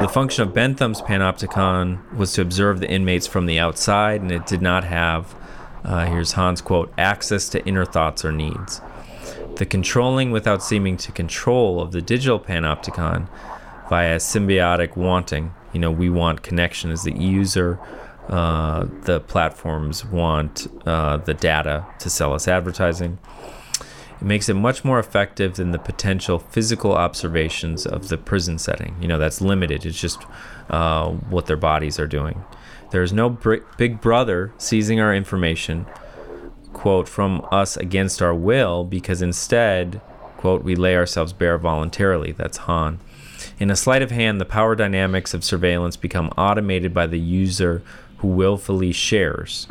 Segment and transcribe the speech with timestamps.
[0.00, 4.44] The function of Bentham's panopticon was to observe the inmates from the outside, and it
[4.44, 5.34] did not have,
[5.82, 8.82] uh, here's Han's quote, access to inner thoughts or needs.
[9.56, 13.28] The controlling without seeming to control of the digital panopticon
[13.88, 15.54] via symbiotic wanting.
[15.72, 17.78] You know, we want connection as the user.
[18.28, 23.18] Uh, the platforms want uh, the data to sell us advertising.
[24.24, 28.96] It makes it much more effective than the potential physical observations of the prison setting.
[28.98, 29.84] You know, that's limited.
[29.84, 30.18] It's just
[30.70, 32.42] uh, what their bodies are doing.
[32.90, 33.28] There is no
[33.76, 35.84] big brother seizing our information,
[36.72, 40.00] quote, from us against our will, because instead,
[40.38, 42.32] quote, we lay ourselves bare voluntarily.
[42.32, 43.00] That's Han.
[43.58, 47.82] In a sleight of hand, the power dynamics of surveillance become automated by the user
[48.16, 49.66] who willfully shares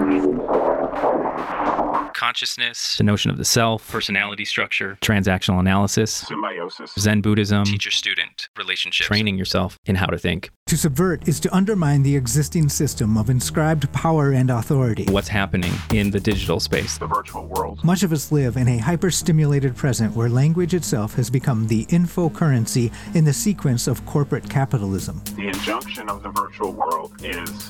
[2.24, 8.48] consciousness, the notion of the self, personality structure, transactional analysis, symbiosis, Zen Buddhism, teacher student
[8.58, 10.50] relationships, training yourself in how to think.
[10.68, 15.06] To subvert is to undermine the existing system of inscribed power and authority.
[15.10, 17.84] What's happening in the digital space, the virtual world.
[17.84, 22.30] Much of us live in a hyper-stimulated present where language itself has become the info
[22.30, 25.22] currency in the sequence of corporate capitalism.
[25.36, 27.70] The injunction of the virtual world is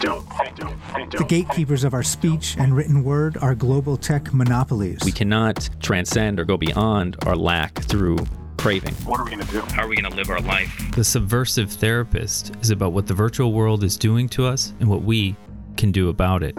[0.00, 1.10] don't, don't, don't.
[1.12, 4.98] The gatekeepers of our speech and written word are global tech monopolies.
[5.04, 8.18] We cannot transcend or go beyond our lack through
[8.56, 8.94] craving.
[9.06, 9.60] What are we going to do?
[9.60, 10.70] How are we going to live our life?
[10.94, 15.02] The Subversive Therapist is about what the virtual world is doing to us and what
[15.02, 15.36] we
[15.76, 16.54] can do about it.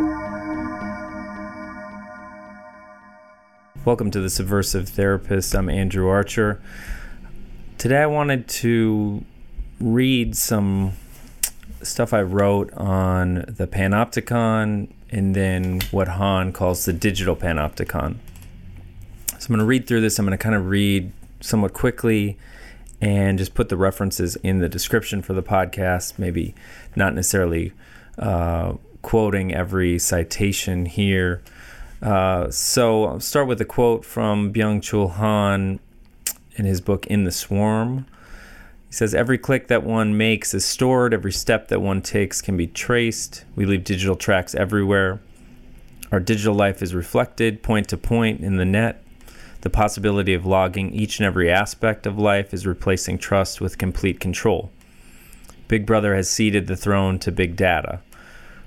[3.85, 5.55] Welcome to the Subversive Therapist.
[5.55, 6.61] I'm Andrew Archer.
[7.77, 9.25] Today I wanted to
[9.79, 10.93] read some
[11.81, 18.15] stuff I wrote on the Panopticon and then what Han calls the digital Panopticon.
[19.39, 20.19] So I'm going to read through this.
[20.19, 22.37] I'm going to kind of read somewhat quickly
[23.01, 26.53] and just put the references in the description for the podcast, maybe
[26.95, 27.73] not necessarily
[28.19, 31.41] uh, quoting every citation here.
[32.01, 35.79] Uh, so I'll start with a quote from Byung Chul Han
[36.55, 38.05] in his book In the Swarm.
[38.91, 42.57] He says every click that one makes is stored, every step that one takes can
[42.57, 43.45] be traced.
[43.55, 45.21] We leave digital tracks everywhere.
[46.11, 49.01] Our digital life is reflected point to point in the net.
[49.61, 54.19] The possibility of logging each and every aspect of life is replacing trust with complete
[54.19, 54.71] control.
[55.69, 58.01] Big Brother has ceded the throne to big data.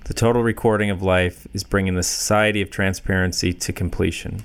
[0.04, 4.42] The total recording of life is bringing the society of transparency to completion.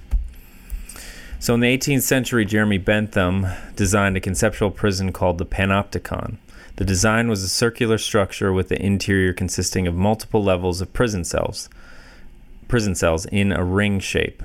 [1.42, 6.36] So in the 18th century, Jeremy Bentham designed a conceptual prison called the Panopticon.
[6.76, 11.24] The design was a circular structure with the interior consisting of multiple levels of prison
[11.24, 11.70] cells,
[12.68, 14.44] prison cells in a ring shape.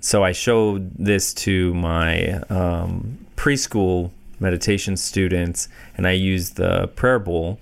[0.00, 4.10] So I showed this to my um, preschool
[4.40, 7.60] meditation students, and I used the prayer bowl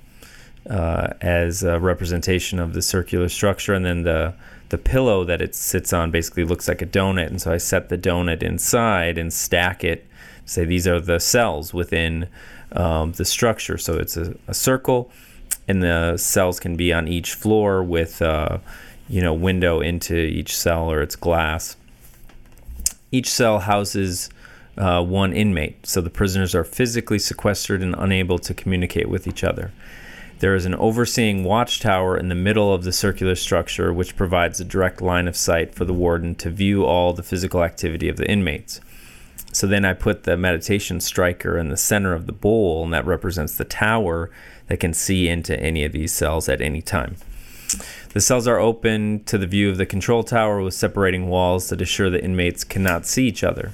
[0.68, 4.32] uh, as a representation of the circular structure, and then the
[4.72, 7.26] the pillow that it sits on basically looks like a donut.
[7.26, 10.06] And so I set the donut inside and stack it.
[10.46, 12.26] Say these are the cells within
[12.72, 13.76] um, the structure.
[13.76, 15.10] So it's a, a, circle,
[15.68, 18.58] and the cells can be on each floor with, uh,
[19.10, 21.76] you know, window into each cell or it's glass.
[23.10, 24.30] Each cell houses
[24.78, 29.44] uh, one inmate, so the prisoners are physically sequestered and unable to communicate with each
[29.44, 29.70] other.
[30.42, 34.64] There is an overseeing watchtower in the middle of the circular structure, which provides a
[34.64, 38.28] direct line of sight for the warden to view all the physical activity of the
[38.28, 38.80] inmates.
[39.52, 43.06] So then I put the meditation striker in the center of the bowl, and that
[43.06, 44.32] represents the tower
[44.66, 47.14] that can see into any of these cells at any time.
[48.12, 51.80] The cells are open to the view of the control tower with separating walls that
[51.80, 53.70] assure the inmates cannot see each other.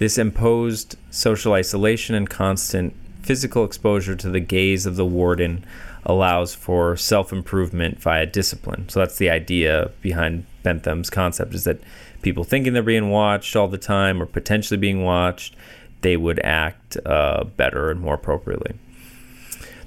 [0.00, 2.92] This imposed social isolation and constant
[3.22, 5.64] physical exposure to the gaze of the warden
[6.04, 8.88] allows for self-improvement via discipline.
[8.88, 11.80] So that's the idea behind Bentham's concept is that
[12.22, 15.54] people thinking they're being watched all the time or potentially being watched,
[16.00, 18.74] they would act uh, better and more appropriately.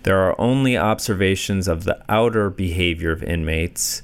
[0.04, 4.04] There are only observations of the outer behavior of inmates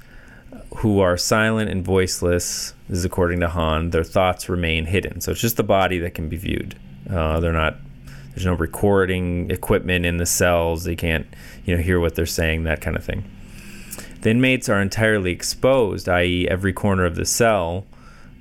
[0.77, 2.73] who are silent and voiceless.
[2.89, 3.91] This is according to Han.
[3.91, 5.21] Their thoughts remain hidden.
[5.21, 6.75] So it's just the body that can be viewed.
[7.09, 7.77] Uh, they're not
[8.31, 10.85] there's no recording equipment in the cells.
[10.85, 11.27] They can't,
[11.65, 13.29] you know, hear what they're saying, that kind of thing.
[14.21, 17.85] The inmates are entirely exposed, i.e., every corner of the cell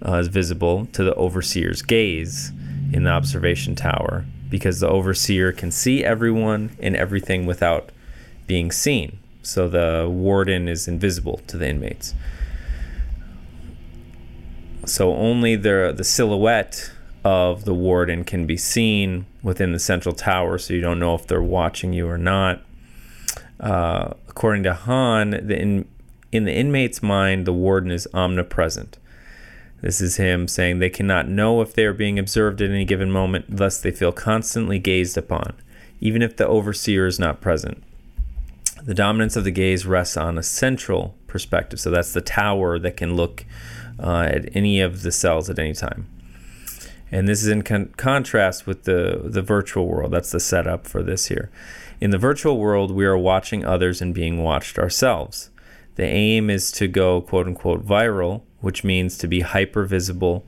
[0.07, 2.53] uh, is visible to the overseer's gaze
[2.93, 7.91] in the observation tower because the overseer can see everyone and everything without
[8.47, 9.19] being seen.
[9.43, 12.15] So the warden is invisible to the inmates.
[14.87, 16.91] So only the the silhouette
[17.25, 21.27] of the warden can be seen within the central tower, so you don't know if
[21.27, 22.63] they're watching you or not.
[23.59, 25.89] Uh, according to Han, the in,
[26.33, 28.97] in the inmate's mind, the warden is omnipresent.
[29.83, 33.11] This is him saying they cannot know if they are being observed at any given
[33.11, 35.55] moment, thus, they feel constantly gazed upon,
[36.01, 37.83] even if the overseer is not present.
[38.83, 42.97] The dominance of the gaze rests on a central perspective, so that's the tower that
[42.97, 43.45] can look
[43.99, 46.07] uh, at any of the cells at any time.
[47.13, 50.13] And this is in con- contrast with the, the virtual world.
[50.13, 51.51] That's the setup for this here.
[52.01, 55.51] In the virtual world, we are watching others and being watched ourselves.
[55.97, 60.45] The aim is to go quote unquote viral, which means to be hyper visible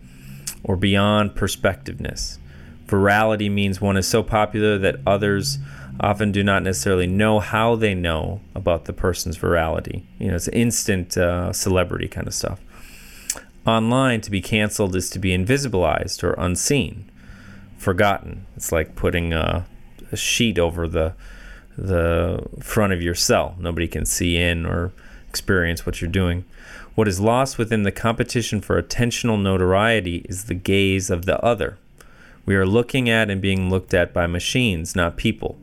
[0.64, 2.38] or beyond perspectiveness.
[2.86, 5.58] Virality means one is so popular that others
[6.00, 10.04] often do not necessarily know how they know about the person's virality.
[10.18, 12.60] You know, it's instant uh, celebrity kind of stuff.
[13.66, 17.08] Online, to be canceled is to be invisibilized or unseen,
[17.78, 18.46] forgotten.
[18.56, 19.66] It's like putting a,
[20.10, 21.14] a sheet over the
[21.76, 23.56] the front of your cell.
[23.58, 24.92] Nobody can see in or
[25.28, 26.44] experience what you're doing.
[26.94, 31.78] What is lost within the competition for attentional notoriety is the gaze of the other.
[32.44, 35.56] We are looking at and being looked at by machines, not people.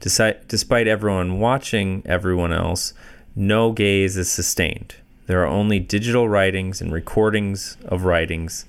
[0.00, 2.94] Despite everyone watching everyone else,
[3.36, 4.96] no gaze is sustained.
[5.26, 8.64] There are only digital writings and recordings of writings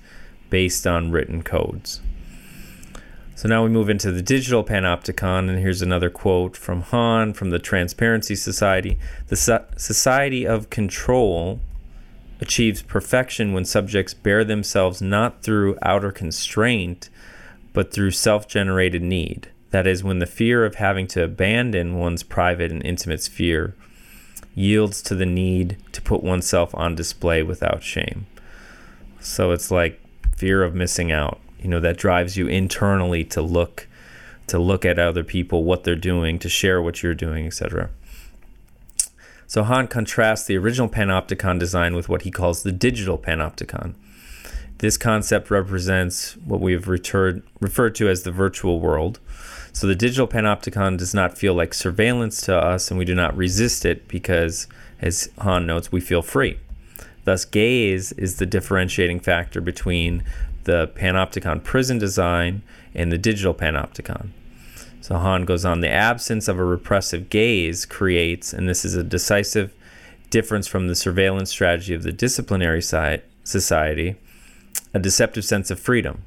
[0.50, 2.00] based on written codes.
[3.36, 7.50] So now we move into the digital panopticon, and here's another quote from Han from
[7.50, 8.98] the Transparency Society.
[9.28, 11.60] The so- society of control
[12.40, 17.10] achieves perfection when subjects bear themselves not through outer constraint,
[17.72, 19.52] but through self generated need.
[19.70, 23.76] That is, when the fear of having to abandon one's private and intimate sphere
[24.58, 28.26] yields to the need to put oneself on display without shame.
[29.20, 30.00] So it's like
[30.36, 33.86] fear of missing out, you know, that drives you internally to look
[34.48, 37.90] to look at other people, what they're doing, to share what you're doing, etc.
[39.46, 43.94] So Han contrasts the original panopticon design with what he calls the digital panopticon.
[44.78, 49.20] This concept represents what we've referred to as the virtual world,
[49.72, 53.36] so the digital panopticon does not feel like surveillance to us, and we do not
[53.36, 54.66] resist it because,
[55.00, 56.58] as Han notes, we feel free.
[57.24, 60.24] Thus, gaze is the differentiating factor between
[60.64, 62.62] the panopticon prison design
[62.94, 64.30] and the digital panopticon.
[65.00, 69.04] So Han goes on the absence of a repressive gaze creates, and this is a
[69.04, 69.72] decisive
[70.30, 74.16] difference from the surveillance strategy of the disciplinary society,
[74.92, 76.24] a deceptive sense of freedom.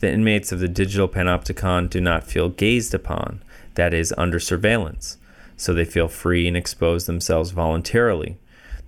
[0.00, 3.42] The inmates of the digital panopticon do not feel gazed upon,
[3.74, 5.18] that is, under surveillance,
[5.56, 8.38] so they feel free and expose themselves voluntarily.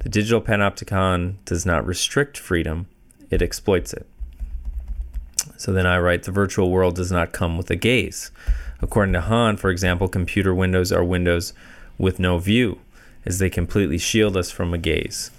[0.00, 2.86] The digital panopticon does not restrict freedom,
[3.30, 4.06] it exploits it.
[5.58, 8.30] So then I write the virtual world does not come with a gaze.
[8.80, 11.52] According to Han, for example, computer windows are windows
[11.98, 12.80] with no view,
[13.26, 15.30] as they completely shield us from a gaze.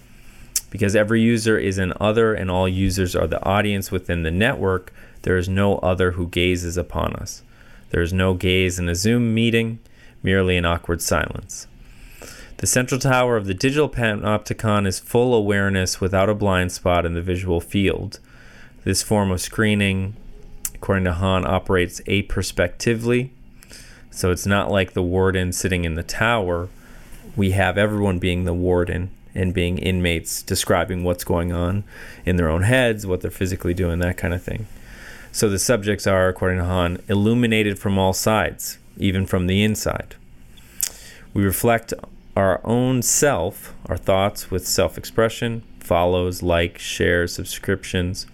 [0.70, 4.94] Because every user is an other and all users are the audience within the network,
[5.24, 7.42] there is no other who gazes upon us.
[7.90, 9.80] There is no gaze in a Zoom meeting,
[10.22, 11.68] merely an awkward silence.
[12.58, 17.14] The central tower of the digital panopticon is full awareness without a blind spot in
[17.14, 18.20] the visual field.
[18.84, 20.16] This form of screening,
[20.74, 23.34] according to Han, operates aperspectively.
[24.12, 26.70] So it's not like the warden sitting in the tower.
[27.36, 31.84] We have everyone being the warden and being inmates describing what's going on
[32.26, 34.68] in their own heads, what they're physically doing, that kind of thing.
[35.34, 40.16] So the subjects are, according to Han, illuminated from all sides, even from the inside.
[41.34, 41.92] We reflect
[42.38, 48.28] our own self, our thoughts with self expression, follows, likes, shares, subscriptions,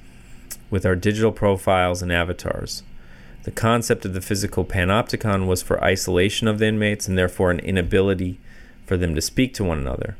[0.69, 2.83] with our digital profiles and avatars.
[3.43, 7.59] The concept of the physical panopticon was for isolation of the inmates and therefore an
[7.59, 8.41] inability
[8.85, 10.17] for them to speak to one another.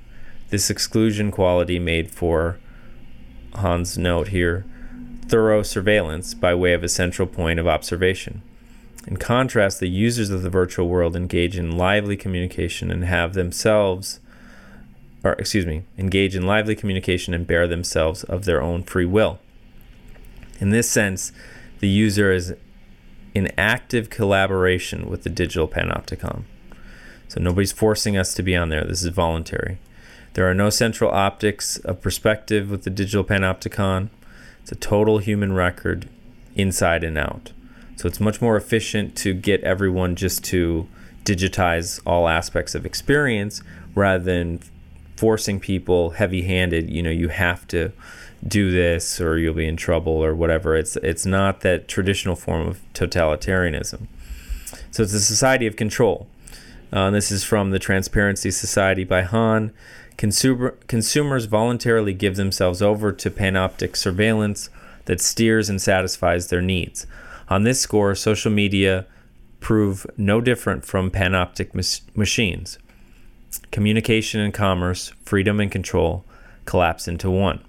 [0.50, 2.58] This exclusion quality made for
[3.56, 4.64] Han's note here
[5.30, 8.42] thorough surveillance by way of a central point of observation.
[9.08, 14.20] In contrast, the users of the virtual world engage in lively communication and have themselves,
[15.24, 19.40] or excuse me, engage in lively communication and bear themselves of their own free will.
[20.60, 21.32] In this sense,
[21.80, 22.54] the user is
[23.34, 26.44] in active collaboration with the digital panopticon.
[27.30, 28.84] So nobody's forcing us to be on there.
[28.84, 29.78] This is voluntary.
[30.34, 34.10] There are no central optics of perspective with the digital panopticon.
[34.70, 36.08] It's a total human record
[36.54, 37.54] inside and out.
[37.96, 40.88] So it's much more efficient to get everyone just to
[41.24, 43.64] digitize all aspects of experience
[43.96, 44.60] rather than
[45.16, 46.88] forcing people heavy handed.
[46.88, 47.94] You know, you have to
[48.48, 50.76] do this or you'll be in trouble or whatever.
[50.76, 54.06] It's it's not that traditional form of totalitarianism.
[54.92, 56.28] So it's a society of control.
[56.94, 59.72] Uh, this is from the Transparency Society by Han.
[60.20, 64.70] Consumer, consumers voluntarily give themselves over to panoptic surveillance
[65.06, 67.08] that steers and satisfies their needs.
[67.48, 69.06] On this score, social media
[69.62, 72.78] prove no different from panoptic mas- machines.
[73.72, 76.26] Communication and commerce, freedom and control
[76.66, 77.64] collapse into one.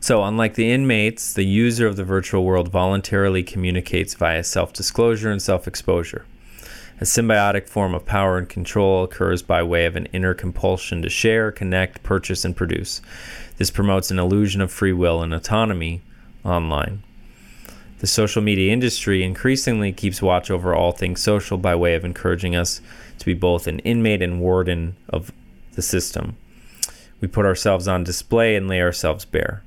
[0.00, 5.30] So, unlike the inmates, the user of the virtual world voluntarily communicates via self disclosure
[5.30, 6.26] and self exposure.
[7.04, 11.10] A symbiotic form of power and control occurs by way of an inner compulsion to
[11.10, 13.02] share, connect, purchase, and produce.
[13.58, 16.00] This promotes an illusion of free will and autonomy
[16.46, 17.02] online.
[17.98, 22.56] The social media industry increasingly keeps watch over all things social by way of encouraging
[22.56, 22.80] us
[23.18, 25.30] to be both an inmate and warden of
[25.72, 26.38] the system.
[27.20, 29.62] We put ourselves on display and lay ourselves bare.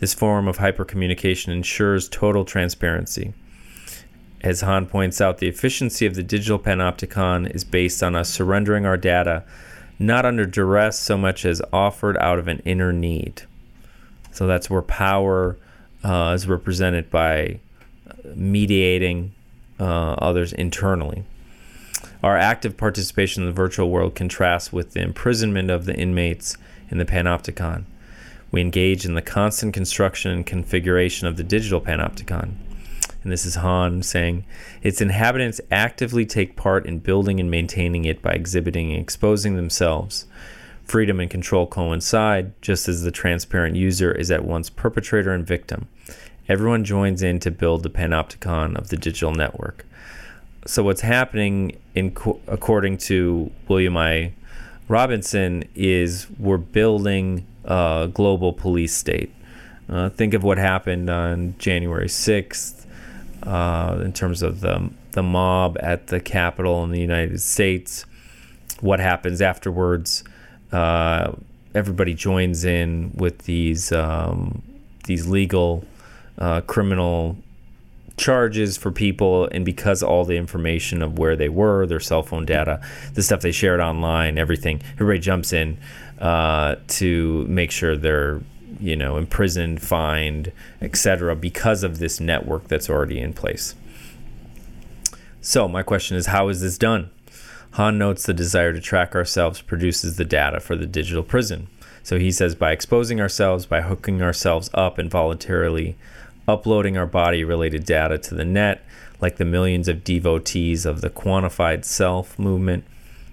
[0.00, 3.34] This form of hypercommunication ensures total transparency.
[4.42, 8.84] As Han points out, the efficiency of the digital panopticon is based on us surrendering
[8.84, 9.44] our data
[10.02, 13.42] not under duress so much as offered out of an inner need.
[14.32, 15.56] So that's where power
[16.02, 17.60] uh, is represented by
[18.34, 19.32] mediating
[19.78, 21.24] uh, others internally.
[22.22, 26.56] Our active participation in the virtual world contrasts with the imprisonment of the inmates
[26.90, 27.84] in the panopticon.
[28.50, 32.54] We engage in the constant construction and configuration of the digital panopticon.
[33.22, 34.44] And this is Han saying
[34.82, 40.26] its inhabitants actively take part in building and maintaining it by exhibiting and exposing themselves.
[40.84, 45.88] Freedom and control coincide, just as the transparent user is at once perpetrator and victim.
[46.48, 49.86] Everyone joins in to build the panopticon of the digital network.
[50.66, 52.14] So, what's happening, in
[52.46, 54.32] according to William I.
[54.88, 59.32] Robinson, is we're building a global police state.
[59.88, 62.81] Uh, think of what happened on January 6th
[63.42, 68.04] uh, in terms of the, the mob at the Capitol in the United States.
[68.80, 70.24] What happens afterwards?
[70.70, 71.32] Uh,
[71.74, 74.62] everybody joins in with these um,
[75.04, 75.84] these legal
[76.38, 77.36] uh, criminal
[78.16, 82.44] charges for people and because all the information of where they were their cell phone
[82.44, 82.80] data
[83.14, 85.78] the stuff they shared online everything everybody jumps in
[86.20, 88.42] uh, to make sure they're
[88.80, 91.34] you know imprisoned, fined, etc.
[91.36, 93.74] because of this network that's already in place.
[95.40, 97.10] So my question is, how is this done?
[97.72, 101.68] Han notes the desire to track ourselves produces the data for the digital prison.
[102.02, 105.96] So he says by exposing ourselves, by hooking ourselves up and voluntarily
[106.46, 108.84] uploading our body related data to the net,
[109.20, 112.84] like the millions of devotees of the quantified self movement,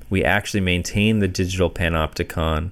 [0.10, 2.69] we actually maintain the digital panopticon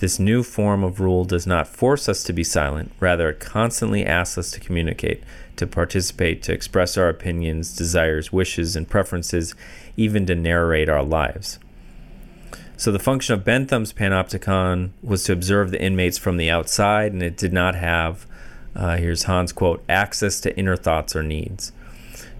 [0.00, 4.04] this new form of rule does not force us to be silent, rather, it constantly
[4.04, 5.22] asks us to communicate,
[5.56, 9.54] to participate, to express our opinions, desires, wishes, and preferences,
[9.98, 11.58] even to narrate our lives.
[12.78, 17.22] So, the function of Bentham's panopticon was to observe the inmates from the outside, and
[17.22, 18.26] it did not have,
[18.74, 21.72] uh, here's Han's quote, access to inner thoughts or needs.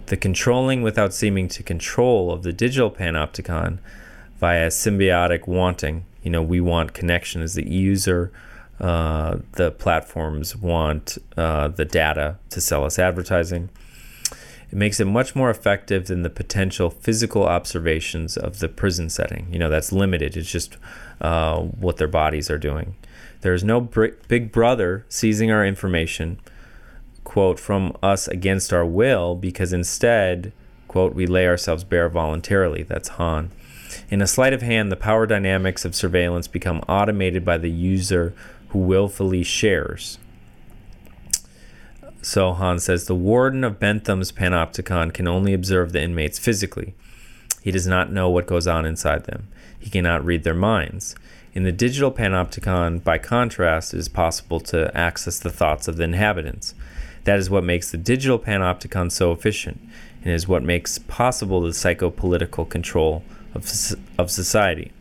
[0.06, 3.80] The controlling without seeming to control of the digital panopticon
[4.38, 8.32] via symbiotic wanting you know we want connection as the user
[8.80, 13.68] uh, the platforms want uh, the data to sell us advertising.
[14.70, 19.48] It makes it much more effective than the potential physical observations of the prison setting.
[19.52, 20.36] You know that's limited.
[20.36, 20.76] It's just
[21.20, 22.94] uh, what their bodies are doing.
[23.42, 26.40] There's no br- big brother seizing our information
[27.24, 30.52] quote from us against our will because instead
[30.88, 32.82] quote we lay ourselves bare voluntarily.
[32.82, 33.50] That's han
[34.10, 38.34] in a sleight of hand, the power dynamics of surveillance become automated by the user
[38.70, 40.18] who willfully shares.
[42.20, 46.94] So Han says the warden of Bentham's panopticon can only observe the inmates physically.
[47.62, 49.48] He does not know what goes on inside them.
[49.78, 51.14] He cannot read their minds.
[51.54, 56.04] In the digital panopticon, by contrast, it is possible to access the thoughts of the
[56.04, 56.74] inhabitants.
[57.24, 59.80] That is what makes the digital panopticon so efficient,
[60.22, 63.70] and is what makes possible the psychopolitical control of,
[64.18, 64.92] of society.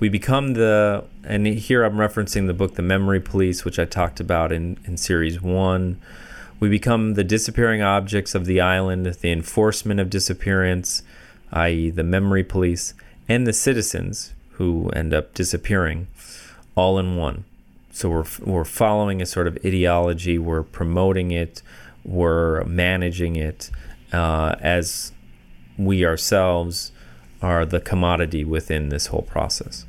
[0.00, 4.20] We become the, and here I'm referencing the book The Memory Police, which I talked
[4.20, 6.00] about in, in series one.
[6.60, 11.02] We become the disappearing objects of the island, the enforcement of disappearance,
[11.52, 12.94] i.e., the memory police,
[13.28, 16.06] and the citizens who end up disappearing
[16.74, 17.44] all in one.
[17.90, 21.62] So we're, we're following a sort of ideology, we're promoting it,
[22.04, 23.70] we're managing it
[24.12, 25.12] uh, as
[25.76, 26.92] we ourselves
[27.40, 29.84] are the commodity within this whole process.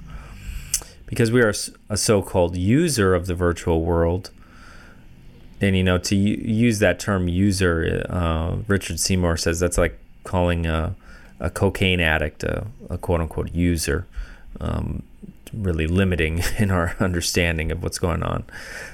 [1.06, 1.54] because we are
[1.90, 4.30] a so called user of the virtual world,
[5.60, 10.68] and you know, to use that term user, uh, Richard Seymour says that's like calling
[10.68, 10.96] a,
[11.40, 14.06] a cocaine addict a, a quote unquote user.
[14.62, 15.04] Um,
[15.54, 18.44] really limiting in our understanding of what's going on.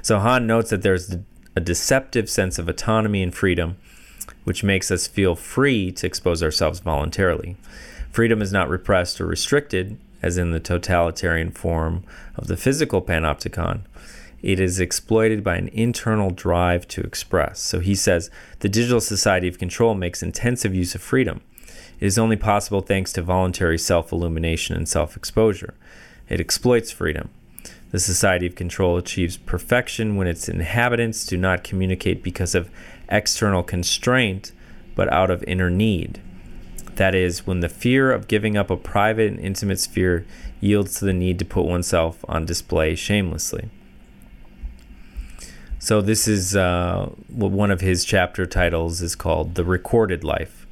[0.01, 1.15] So Han notes that there's
[1.55, 3.77] a deceptive sense of autonomy and freedom,
[4.43, 7.55] which makes us feel free to expose ourselves voluntarily.
[8.15, 12.05] Freedom is not repressed or restricted, as in the totalitarian form
[12.38, 13.81] of the physical panopticon.
[14.41, 17.60] It is exploited by an internal drive to express.
[17.60, 21.41] So he says the digital society of control makes intensive use of freedom.
[22.00, 25.74] It is only possible thanks to voluntary self illumination and self exposure.
[26.29, 27.31] It exploits freedom.
[27.91, 32.72] The society of control achieves perfection when its inhabitants do not communicate because of
[33.10, 34.53] external constraint,
[34.95, 36.22] but out of inner need.
[36.96, 40.25] That is, when the fear of giving up a private and intimate sphere
[40.62, 43.70] yields to the need to put oneself on display shamelessly.
[45.78, 50.66] So, this is uh, one of his chapter titles is called The Recorded Life.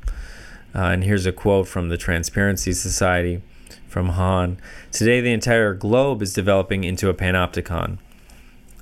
[0.73, 3.43] Uh, and here's a quote from the Transparency Society
[3.87, 4.57] from Han.
[4.91, 7.99] Today, the entire globe is developing into a panopticon.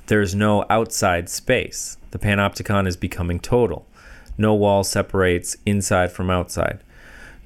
[0.07, 1.97] There is no outside space.
[2.11, 3.85] The panopticon is becoming total.
[4.37, 6.81] No wall separates inside from outside.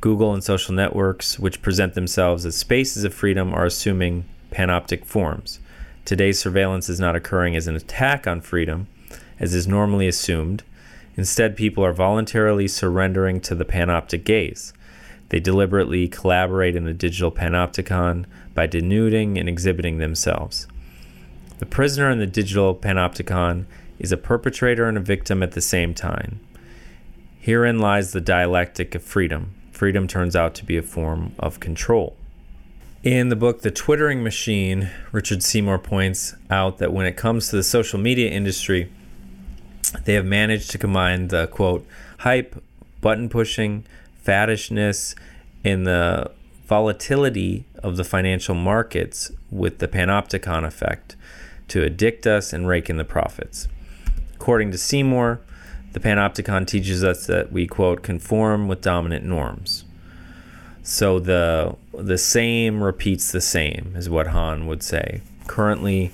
[0.05, 5.59] Google and social networks, which present themselves as spaces of freedom, are assuming panoptic forms.
[6.05, 8.85] Today's surveillance is not occurring as an attack on freedom,
[9.39, 10.61] as is normally assumed.
[11.17, 14.73] Instead, people are voluntarily surrendering to the panoptic gaze.
[15.29, 20.67] They deliberately collaborate in the digital panopticon by denuding and exhibiting themselves.
[21.57, 23.65] The prisoner in the digital panopticon
[23.97, 26.41] is a perpetrator and a victim at the same time.
[27.39, 29.55] Herein lies the dialectic of freedom.
[29.75, 32.15] Freedom turns out to be a form of control.
[33.03, 37.57] In the book The Twittering Machine, Richard Seymour points out that when it comes to
[37.57, 38.89] the social media industry,
[40.05, 41.85] they have managed to combine the quote,
[42.19, 42.63] hype,
[43.01, 43.83] button pushing,
[44.23, 45.13] faddishness
[45.65, 46.31] and the
[46.65, 51.17] volatility of the financial markets with the panopticon effect
[51.67, 53.67] to addict us and rake in the profits.
[54.35, 55.41] According to Seymour,
[55.95, 59.85] the panopticon teaches us that we quote conform with dominant norms.
[60.83, 65.21] So the the same repeats the same is what Han would say.
[65.47, 66.11] Currently,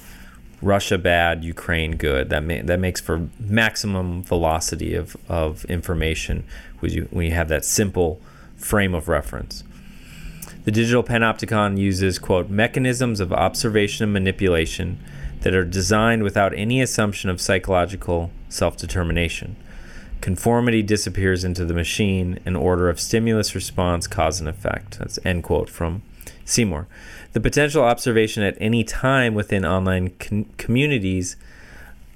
[0.62, 2.30] Russia bad, Ukraine good.
[2.30, 6.44] That ma- that makes for maximum velocity of, of information
[6.80, 8.22] when you, when you have that simple
[8.58, 9.64] frame of reference.
[10.64, 15.00] The digital panopticon uses quote mechanisms of observation and manipulation
[15.40, 19.56] that are designed without any assumption of psychological self-determination.
[20.22, 25.00] Conformity disappears into the machine in order of stimulus response cause and effect.
[25.00, 26.04] That's end quote from
[26.46, 26.88] Seymour.
[27.34, 30.10] The potential observation at any time within online
[30.58, 31.36] communities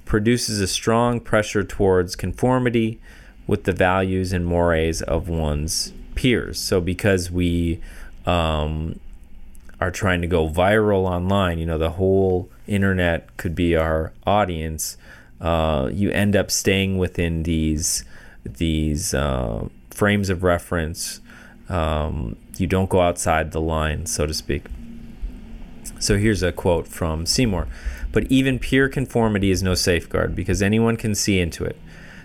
[0.05, 2.99] produces a strong pressure towards conformity
[3.47, 6.59] with the values and mores of one's peers.
[6.59, 7.81] So, because we
[8.25, 8.99] um,
[9.79, 14.97] are trying to go viral online, you know, the whole internet could be our audience.
[15.41, 18.03] Uh, you end up staying within these
[18.43, 21.19] these uh, frames of reference.
[21.67, 24.65] Um, you don't go outside the line, so to speak.
[25.99, 27.67] So here's a quote from Seymour.
[28.11, 31.77] But even pure conformity is no safeguard because anyone can see into it.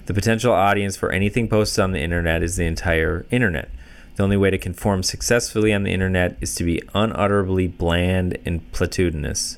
[0.06, 3.70] The potential audience for anything posted on the internet is the entire internet.
[4.16, 8.70] The only way to conform successfully on the internet is to be unutterably bland and
[8.72, 9.56] platitudinous.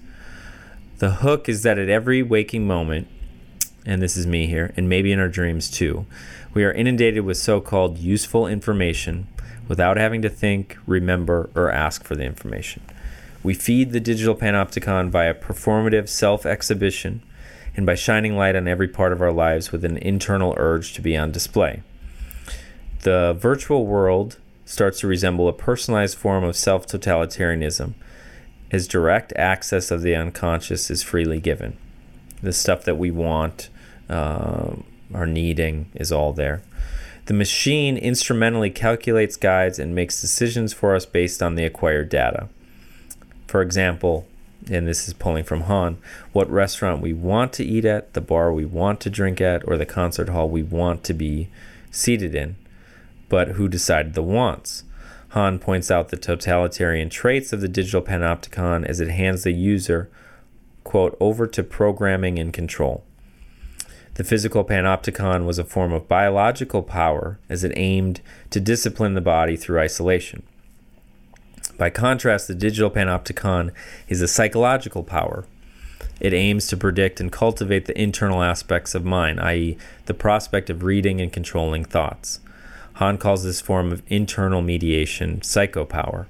[0.99, 3.09] The hook is that at every waking moment,
[3.85, 6.07] and this is me here, and maybe in our dreams too,
[6.55, 9.27] we are inundated with so called useful information
[9.68, 12.83] without having to think, remember, or ask for the information.
[13.42, 17.23] We feed the digital panopticon via performative self exhibition
[17.77, 21.01] and by shining light on every part of our lives with an internal urge to
[21.01, 21.83] be on display.
[23.01, 27.95] The virtual world starts to resemble a personalized form of self totalitarianism
[28.71, 31.77] as direct access of the unconscious is freely given.
[32.42, 33.68] The stuff that we want,
[34.09, 34.76] uh,
[35.14, 36.62] are needing, is all there.
[37.26, 42.48] The machine instrumentally calculates, guides, and makes decisions for us based on the acquired data.
[43.46, 44.26] For example,
[44.70, 45.98] and this is pulling from Han,
[46.33, 49.76] what restaurant we want to eat at, the bar we want to drink at, or
[49.76, 51.48] the concert hall we want to be
[51.90, 52.57] seated in.
[53.28, 54.85] But who decided the wants?
[55.31, 60.11] Han points out the totalitarian traits of the digital panopticon as it hands the user,
[60.85, 63.05] quote, over to programming and control.
[64.14, 69.23] The physical panopticon was a form of biological power as it aimed to discipline the
[69.23, 70.42] body through isolation.
[71.79, 73.73] By contrast, the digital panopticon
[74.09, 75.47] is a psychological power.
[76.21, 80.83] It aims to predict and cultivate the internal aspects of mind, i.e., the prospect of
[80.83, 82.40] reading and controlling thoughts.
[82.95, 86.27] Han calls this form of internal mediation psychopower.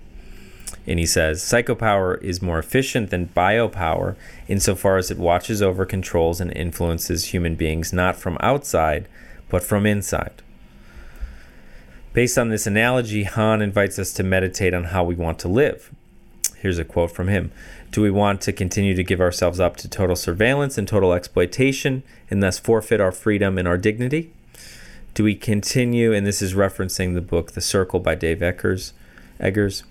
[0.87, 4.17] And he says psychopower is more efficient than biopower
[4.49, 9.07] insofar as it watches over, controls, and influences human beings not from outside,
[9.49, 10.43] but from inside.
[12.13, 15.91] Based on this analogy, Han invites us to meditate on how we want to live.
[16.59, 17.53] Here's a quote from him
[17.91, 22.03] Do we want to continue to give ourselves up to total surveillance and total exploitation
[22.31, 24.33] and thus forfeit our freedom and our dignity?
[25.15, 28.93] Do we continue, and this is referencing the book The Circle by Dave Eggers,
[29.39, 29.83] Eggers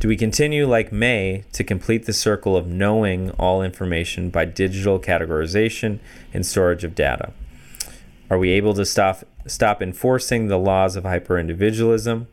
[0.00, 4.98] do we continue, like Mae, to complete the circle of knowing all information by digital
[4.98, 5.98] categorization
[6.32, 7.34] and storage of data?
[8.30, 12.24] Are we able to stop, stop enforcing the laws of hyperindividualism,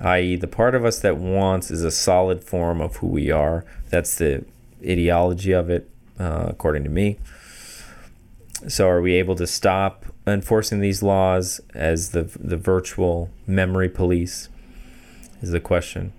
[0.00, 3.64] i.e., the part of us that wants is a solid form of who we are?
[3.90, 4.44] That's the
[4.80, 7.18] ideology of it, uh, according to me.
[8.68, 14.48] So, are we able to stop enforcing these laws as the the virtual memory police?
[15.40, 16.12] Is the question.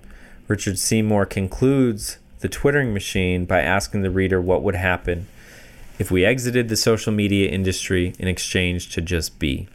[0.47, 5.27] Richard Seymour concludes the Twittering machine by asking the reader what would happen
[5.97, 9.69] if we exited the social media industry in exchange to just be.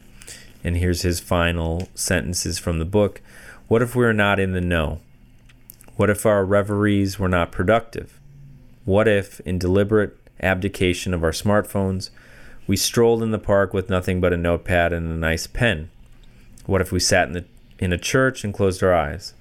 [0.63, 3.23] And here's his final sentences from the book
[3.69, 5.01] What if we are not in the know?
[5.97, 8.21] What if our reveries were not productive?
[8.85, 12.11] What if, in deliberate abdication of our smartphones,
[12.67, 15.89] we strolled in the park with nothing but a notepad and a nice pen?
[16.67, 17.45] What if we sat in, the,
[17.79, 19.33] in a church and closed our eyes?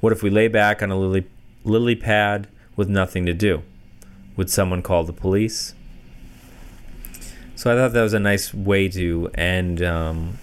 [0.00, 1.26] What if we lay back on a lily,
[1.64, 3.62] lily pad with nothing to do?
[4.36, 5.74] Would someone call the police?
[7.54, 10.38] So I thought that was a nice way to end um,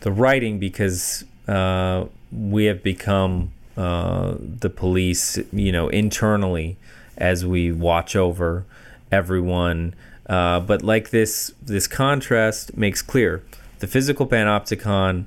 [0.00, 6.76] the writing because uh, we have become uh, the police, you know, internally
[7.16, 8.64] as we watch over
[9.12, 9.94] everyone.
[10.26, 13.44] Uh, but like this, this contrast makes clear
[13.78, 15.26] the physical panopticon.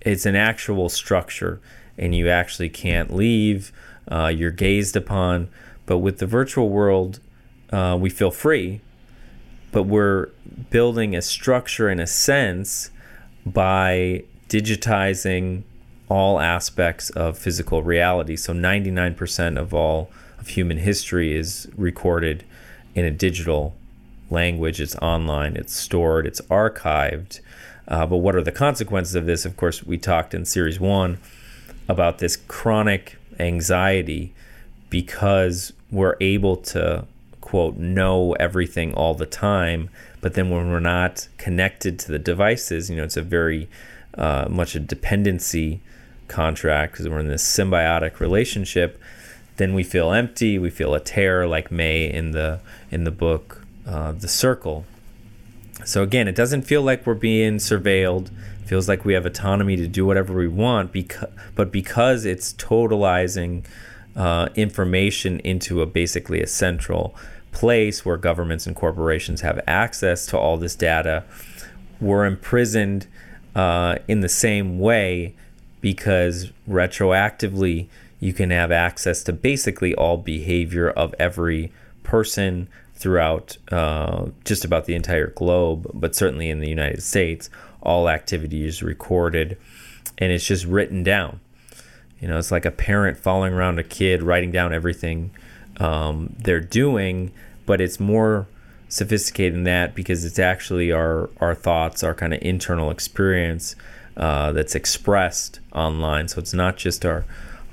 [0.00, 1.60] It's an actual structure
[1.98, 3.72] and you actually can't leave.
[4.10, 5.48] Uh, you're gazed upon.
[5.86, 7.20] But with the virtual world,
[7.72, 8.80] uh, we feel free,
[9.72, 10.28] but we're
[10.70, 12.90] building a structure in a sense
[13.44, 15.62] by digitizing
[16.08, 18.36] all aspects of physical reality.
[18.36, 22.44] So 99% of all of human history is recorded
[22.94, 23.74] in a digital
[24.28, 24.80] language.
[24.80, 27.40] It's online, it's stored, it's archived.
[27.88, 29.44] Uh, but what are the consequences of this?
[29.46, 31.18] Of course, we talked in series one
[31.92, 34.34] about this chronic anxiety
[34.90, 37.04] because we're able to
[37.40, 39.88] quote know everything all the time
[40.20, 43.68] but then when we're not connected to the devices you know it's a very
[44.14, 45.80] uh, much a dependency
[46.28, 49.00] contract because we're in this symbiotic relationship
[49.56, 53.62] then we feel empty we feel a tear like Mae in the in the book
[53.86, 54.84] uh, the circle.
[55.84, 58.30] So again it doesn't feel like we're being surveilled
[58.64, 63.64] feels like we have autonomy to do whatever we want because but because it's totalizing
[64.16, 67.14] uh, information into a basically a central
[67.50, 71.24] place where governments and corporations have access to all this data
[72.00, 73.06] we're imprisoned
[73.54, 75.34] uh, in the same way
[75.80, 77.86] because retroactively
[78.20, 81.72] you can have access to basically all behavior of every
[82.02, 82.68] person
[83.02, 87.50] throughout uh, just about the entire globe, but certainly in the United States,
[87.82, 89.58] all activity is recorded
[90.18, 91.40] and it's just written down.
[92.20, 95.32] You know, it's like a parent following around a kid, writing down everything
[95.78, 97.32] um, they're doing,
[97.66, 98.46] but it's more
[98.88, 103.74] sophisticated than that because it's actually our, our thoughts, our kind of internal experience
[104.16, 106.28] uh, that's expressed online.
[106.28, 107.24] So it's not just our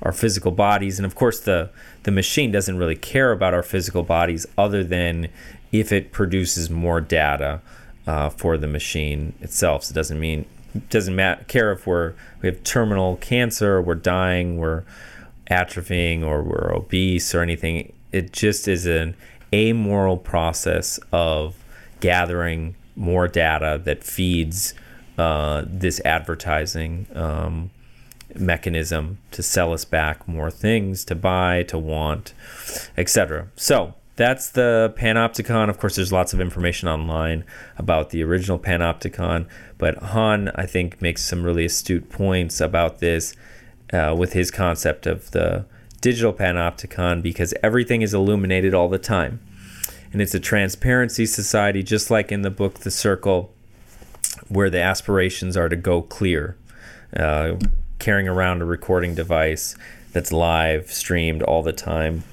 [0.02, 1.68] our physical bodies, and of course the
[2.02, 5.28] the machine doesn't really care about our physical bodies other than
[5.72, 7.60] if it produces more data
[8.06, 9.84] uh, for the machine itself.
[9.84, 10.46] So it doesn't mean
[10.88, 14.84] doesn't matter care if we're we have terminal cancer, we're dying, we're
[15.50, 17.92] atrophying, or we're obese or anything.
[18.12, 19.16] It just is an
[19.52, 21.56] amoral process of
[22.00, 24.74] gathering more data that feeds
[25.18, 27.70] uh, this advertising um,
[28.38, 32.34] mechanism to sell us back more things to buy, to want,
[32.96, 33.48] etc.
[33.56, 35.70] So that's the Panopticon.
[35.70, 37.44] Of course, there's lots of information online
[37.78, 39.46] about the original Panopticon,
[39.78, 43.34] but Han, I think, makes some really astute points about this
[43.92, 45.64] uh, with his concept of the
[46.00, 49.40] digital Panopticon because everything is illuminated all the time.
[50.12, 53.54] And it's a transparency society, just like in the book The Circle,
[54.48, 56.56] where the aspirations are to go clear.
[57.16, 57.54] Uh,
[58.00, 59.76] carrying around a recording device
[60.12, 62.24] that's live streamed all the time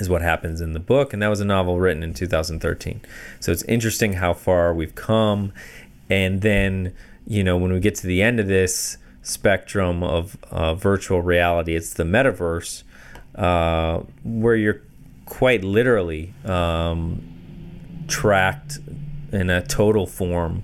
[0.00, 3.00] is what happens in the book and that was a novel written in 2013
[3.40, 5.52] so it's interesting how far we've come
[6.08, 6.94] and then
[7.26, 11.74] you know when we get to the end of this spectrum of uh, virtual reality
[11.74, 12.82] it's the metaverse
[13.34, 14.80] uh, where you're
[15.26, 17.22] quite literally um,
[18.06, 18.78] tracked
[19.32, 20.62] in a total form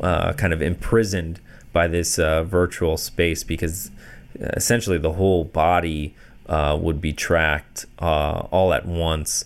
[0.00, 1.40] uh, kind of imprisoned
[1.74, 3.90] by this uh, virtual space because
[4.38, 6.14] essentially the whole body
[6.48, 9.44] uh, would be tracked uh, all at once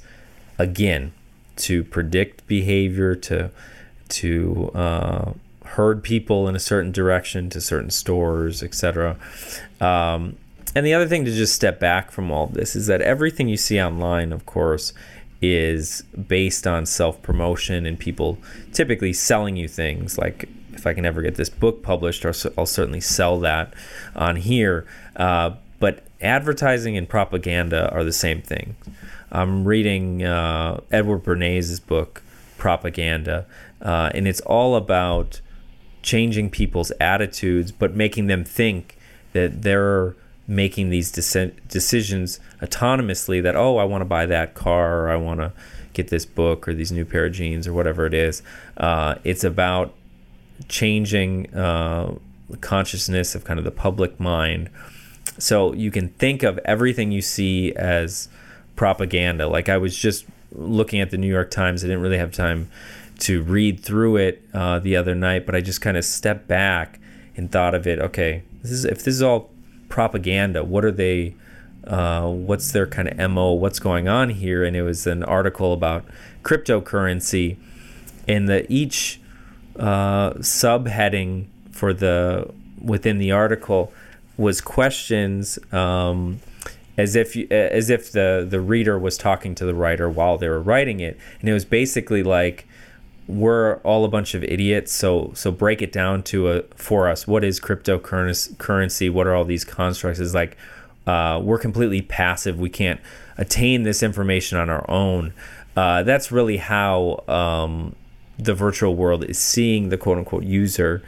[0.58, 1.12] again
[1.56, 3.50] to predict behavior to
[4.08, 5.32] to uh,
[5.64, 9.16] herd people in a certain direction to certain stores etc
[9.80, 10.36] um,
[10.74, 13.56] and the other thing to just step back from all this is that everything you
[13.56, 14.92] see online of course
[15.40, 18.38] is based on self promotion and people
[18.72, 23.00] typically selling you things like if I can ever get this book published, I'll, certainly
[23.00, 23.74] sell that
[24.14, 24.86] on here.
[25.16, 28.76] Uh, but advertising and propaganda are the same thing.
[29.30, 32.22] I'm reading uh, Edward Bernays' book,
[32.56, 33.46] Propaganda,
[33.82, 35.40] uh, and it's all about
[36.02, 38.96] changing people's attitudes, but making them think
[39.32, 45.10] that they're making these decisions autonomously that, oh, I want to buy that car, or
[45.10, 45.52] I want to
[45.92, 48.42] get this book, or these new pair of jeans, or whatever it is.
[48.78, 49.92] Uh, it's about
[50.66, 52.14] changing uh,
[52.60, 54.70] consciousness of kind of the public mind
[55.38, 58.28] so you can think of everything you see as
[58.76, 59.46] propaganda.
[59.46, 61.84] Like I was just looking at the New York Times.
[61.84, 62.68] I didn't really have time
[63.20, 66.98] to read through it uh, the other night, but I just kind of stepped back
[67.36, 67.98] and thought of it.
[67.98, 69.50] Okay, this is if this is all
[69.88, 70.64] propaganda.
[70.64, 71.34] What are they?
[71.86, 73.52] Uh, what's their kind of mo?
[73.52, 74.62] What's going on here?
[74.64, 76.04] And it was an article about
[76.42, 77.56] cryptocurrency,
[78.26, 79.17] and the each
[79.78, 82.50] uh, subheading for the
[82.82, 83.92] within the article
[84.36, 86.40] was questions um,
[86.96, 90.48] as if you, as if the the reader was talking to the writer while they
[90.48, 92.66] were writing it, and it was basically like
[93.28, 94.92] we're all a bunch of idiots.
[94.92, 97.26] So so break it down to a for us.
[97.26, 99.10] What is cryptocurrency?
[99.12, 100.18] What are all these constructs?
[100.18, 100.56] Is like
[101.06, 102.58] uh, we're completely passive.
[102.58, 103.00] We can't
[103.36, 105.32] attain this information on our own.
[105.76, 107.94] Uh, that's really how um,
[108.38, 111.02] the virtual world is seeing the quote unquote user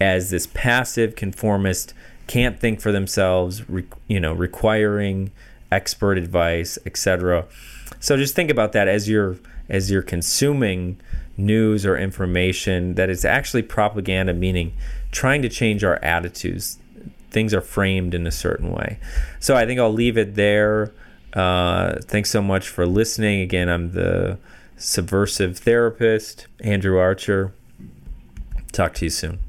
[0.00, 1.94] as this passive conformist
[2.26, 5.30] can't think for themselves, re- you know, requiring
[5.70, 7.46] expert advice, etc.
[8.00, 9.36] So just think about that as you're
[9.68, 11.00] as you're consuming
[11.36, 14.72] news or information that is actually propaganda, meaning
[15.10, 16.78] trying to change our attitudes.
[17.30, 18.98] Things are framed in a certain way.
[19.40, 20.92] So I think I'll leave it there.
[21.34, 23.42] Uh, thanks so much for listening.
[23.42, 24.38] Again, I'm the
[24.76, 27.52] subversive therapist, Andrew Archer.
[28.72, 29.45] Talk to you soon.